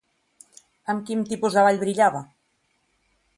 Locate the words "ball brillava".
1.67-2.23